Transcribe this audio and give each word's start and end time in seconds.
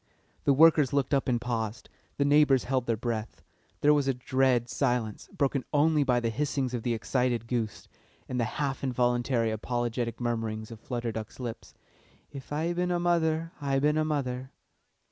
The 0.45 0.53
workers 0.53 0.93
looked 0.93 1.13
up 1.13 1.27
and 1.27 1.39
paused, 1.39 1.87
the 2.17 2.25
neighbours 2.25 2.63
held 2.63 2.87
their 2.87 2.97
breath; 2.97 3.43
there 3.81 3.93
was 3.93 4.07
a 4.07 4.15
dread 4.15 4.67
silence, 4.67 5.27
broken 5.31 5.63
only 5.71 6.03
by 6.03 6.19
the 6.19 6.31
hissings 6.31 6.73
of 6.73 6.81
the 6.81 6.95
excited 6.95 7.45
goose, 7.45 7.87
and 8.27 8.39
the 8.39 8.45
half 8.57 8.83
involuntary 8.83 9.51
apologetic 9.51 10.19
murmurings 10.19 10.71
of 10.71 10.79
Flutter 10.79 11.11
Duck's 11.11 11.39
lips: 11.39 11.75
"If 12.31 12.51
I 12.51 12.73
bin 12.73 12.89
a 12.89 12.99
mother, 12.99 13.51
I 13.61 13.77
bin 13.77 13.95
a 13.95 14.03
mother." 14.03 14.49